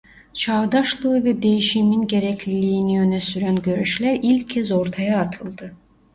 [0.33, 5.73] Çağdaşlığı ve değişimin gerekliliğini öne süren görüşler ilk kez ortaya atıldı.